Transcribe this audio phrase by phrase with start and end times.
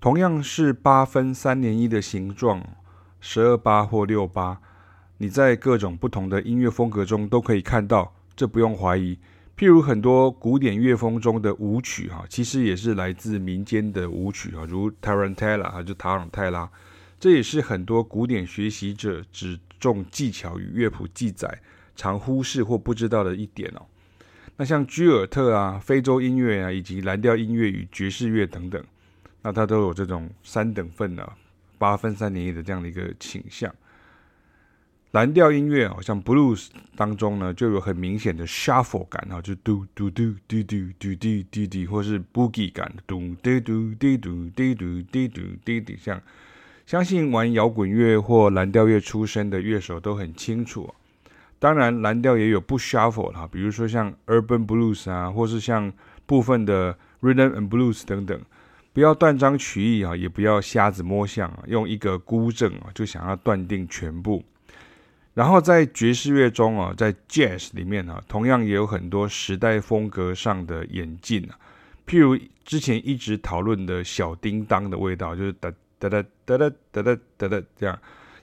[0.00, 2.66] 同样是八分三连音的形状，
[3.20, 4.58] 十二八或六八，
[5.18, 9.18] 你在各种不同的音乐风格中都可以看到，这不用怀疑。
[9.58, 16.70] 譬如很多古典乐风中的舞曲哈，其实也是来自民间的舞曲啊，如 Tarantella 就塔朗泰拉，
[17.18, 21.60] 这也是很多古典学习者只重技巧与乐谱记载，
[21.94, 23.82] 常忽视或不知道的一点哦。
[24.56, 28.82] 那像居尔特啊、非洲音乐啊，以及蓝调音乐与爵士乐等等，
[29.42, 31.36] 那它都有这种三等份的、啊、
[31.78, 33.74] 八分三连音的这样的一个倾向。
[35.12, 46.22] 蓝调音乐好像 blues 当中呢，就有很明显的 shuffle 感哈，就嘟嘟嘟嘟嘟嘟嘟嘟嘟，或是 boogie 感，嘟嘟嘟嘟嘟嘟嘟嘟嘟嘟嘟，像
[46.86, 50.94] 相信玩摇滚乐或蓝调乐出身的乐手都很清楚。
[51.58, 55.92] 当然，蓝调也有不 shuffle 哈，比如说像 urban blues 啊，或是像
[56.24, 58.40] 部分的 rhythm and blues 等等，
[58.92, 64.44] 不要断章取义啊，也不要瞎子摸象啊，用一个孤证啊就想要断定全部。
[65.32, 71.54] 然后在爵士乐中啊，在 Jazz 里面啊，同样也有很多时代风格上的演进啊。
[72.04, 77.96] 譬如之前一直讨论的小叮当的味道，就是哒哒哒哒哒哒哒哒哒这样，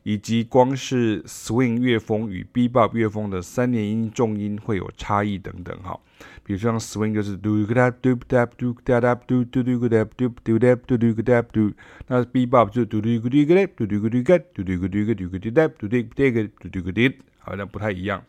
[0.08, 6.00] 以及光是 Swing 乐风与 Bebop 乐风的三连音重音会有差异等等哈。
[6.46, 10.06] 比如说像 swing 就是 do ga da do da do da da do do do ga da
[10.16, 11.74] do do da do do ga da do，
[12.08, 14.80] 那 bebop 就 do do ga do ga da do do ga do ga do do
[14.80, 18.24] ga do ga do ga do da do do ga do do ga do，好像不太一样。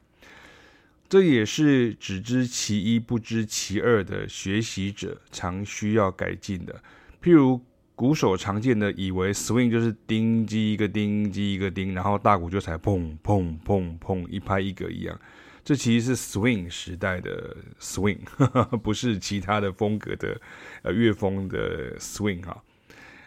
[1.09, 6.83] 这也是只知其一不知其二的学习者常需要改进的。
[7.23, 7.61] 譬如
[7.99, 15.21] 鼓手常见的以为 swing 就是叮击一个叮击一个叮，然后大鼓就才砰砰砰砰一拍一个一样。
[15.65, 20.41] 这其实是 swing 时代的 swing，呵 呵不是其他的风格的
[20.83, 22.63] 呃乐风的 swing 哈。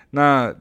[0.10, 0.56] 那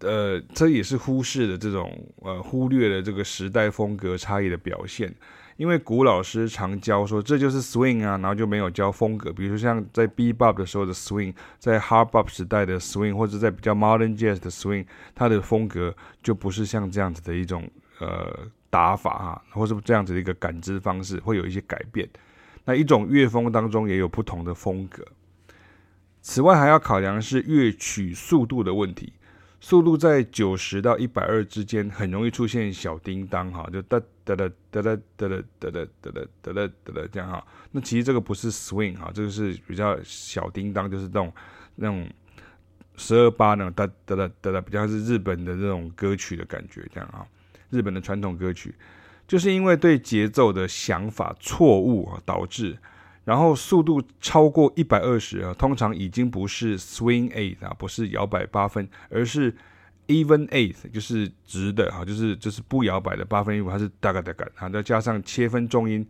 [0.00, 5.14] 呃，这也是忽视了这种呃忽略了这个时代风格差异的表现。
[5.56, 9.32] 因为古老师常教说这就是 swing 啊，然后就没有教风格。
[9.32, 14.84] 比如说像在 bebop 的时候的 swing，在 hard bop 时代的 swing，或者在比较 modern jazz 的 swing，
[15.14, 17.68] 它的风格就不是像这样子的一种
[18.00, 18.48] 呃。
[18.74, 22.08] 打法啊，或是这样子的一个感知方式会有一些改变。
[22.64, 25.04] 那一种乐风当中也有不同的风格。
[26.20, 29.12] 此外，还要考量是乐曲速度的问题。
[29.64, 37.46] 速度在九十到一百二之间，很容易出现小叮当哈，就哒哒哒哒哒哒哒哒哒哒哒哒哒哒这样哈。
[37.70, 41.32] 那其实这个不是 swing 哈，这个是比较小叮当，就是那种
[41.76, 42.06] 那种
[42.96, 47.24] 十二八那种哒哒哒哒哒，比较是日本的这种歌曲的感觉这样啊。
[47.70, 48.74] 日本的传统歌曲，
[49.26, 52.76] 就是因为对节奏的想法错误啊，导致，
[53.24, 59.54] 然后速度超过一百二十啊，通常已经不是 swing eighth 啊，不是摇摆八分，而是
[60.06, 66.06] even eighth，就是直的哈，就是就是不摇摆的八分音符，它是哒嘎哒嘎啊，再加上切分重音，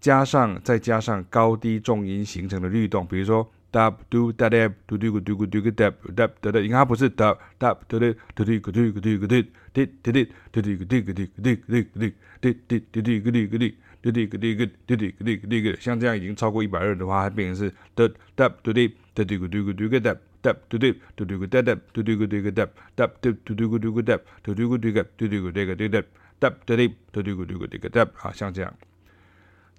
[0.00, 3.50] 加上再加上高低重音形成的律动，比如说。
[3.68, 4.56] 哒嘟哒哒
[4.86, 9.42] 嘟嘟咕嘟咕嘟咕哒哒哒哒，你看它不是哒哒嘟嘟嘟嘟咕嘟咕嘟咕嘟
[9.74, 26.02] 滴滴滴嘟嘟咕嘟咕嘟咕嘟咕嘟咕嘟滴滴嘟嘟嘟咕嘟嘟嘟嘟咕嘟嘟咕嘟咕嘟，像这样已经超过一百二的话，它变成是哒哒嘟嘟嘟嘟咕嘟咕嘟咕哒哒嘟嘟嘟嘟咕哒哒嘟嘟咕嘟咕哒哒嘟嘟嘟咕嘟咕哒嘟嘟咕嘟咕嘟嘟咕嘟咕嘟哒
[26.38, 28.72] 哒嘟嘟嘟咕嘟咕嘟咕哒，好像这样。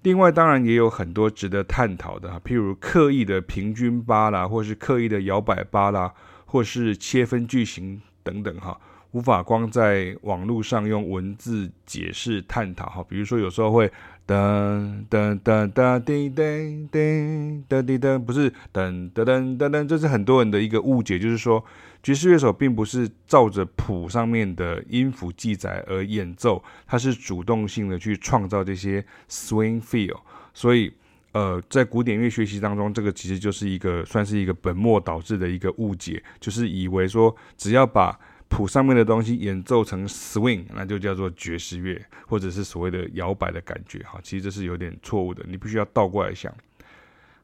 [0.02, 6.14] 另外，当然也有很多值得探讨的，譬如刻意的平均八啦，或是刻意的摇摆八啦，
[6.46, 8.80] 或是切分句型等等哈，
[9.12, 13.04] 无法光在网络上用文字解释探讨哈。
[13.08, 13.88] 比如说，有时候会
[14.26, 21.64] 噔噔噔噔滴噔噔噔滴噔，不是噔噔噔噔噔，这是很多人的一个误解，就是说。
[22.00, 30.16] 爵士乐手并不是照着谱上面的音符记载而演奏，他是主动性的去创造这些 swing feel。
[30.54, 30.92] 所以，
[31.32, 38.16] 呃，在古典乐学习当中，这个其实就是一个算是一个本末倒置的一个误解，就是以为说只要把
[38.48, 43.98] 谱上面的东西演奏成 swing，那就叫做爵士乐，或者是所谓的摇摆的感觉。
[44.00, 46.52] 哈，其实这是有点错误的，你必须要倒过来想。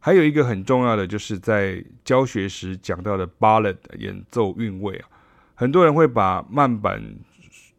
[0.01, 5.09] 还有一个很重要的，就是在教学时讲到的 ballad 演奏韵味啊，
[5.55, 7.03] 很多人会把慢板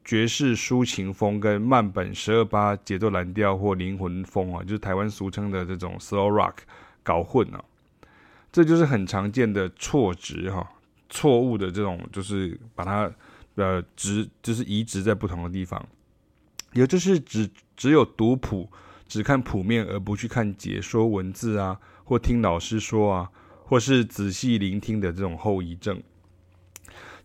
[0.04, 6.58] 爵士抒情风跟慢板十二八节奏蓝调或灵魂风啊，就是台湾俗称的这种 slow rock
[7.04, 7.64] 搞混了，
[8.52, 10.68] 这就是很常见的错值哈，
[11.16, 13.12] 错误的这种就是把它
[13.56, 15.84] 呃植就是移植在不同的地方，
[16.74, 18.70] 也就是只只有读谱，
[19.08, 21.80] 只看谱面而不去看解说文字啊。
[22.08, 23.32] 或听老师说啊，
[23.64, 26.04] 或是仔细聆听的这种后遗症。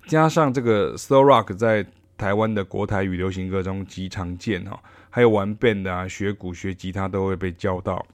[0.07, 8.07] 加上这个 slow rock 在台湾的国台语流行歌中极常见哈，还有玩 band 啊、学鼓、学吉他都会被教到，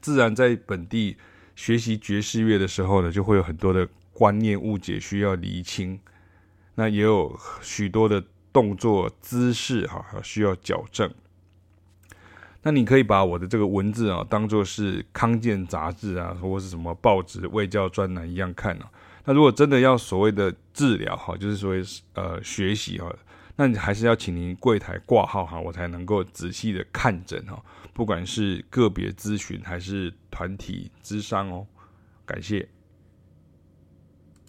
[0.00, 1.16] 自然在本地
[1.56, 6.00] 学习爵士乐的时候呢，就会有很多的观念误解需要厘清，
[6.76, 11.12] 那也有许多的动作姿势哈需要矫正。
[12.62, 18.90] 那你可以把我的这个文字啊当做是康健杂志啊，或是什么报纸卫教专栏一样看啊。
[19.26, 21.82] 那如果真的要所谓的治疗哈，就是所谓
[22.14, 23.14] 呃学习哈，
[23.56, 27.62] 那你还是要请您柜台挂号哈，我才能够仔细的看诊哈，
[27.92, 31.66] 不管是个别咨询还是团体咨商哦，
[32.24, 32.66] 感谢。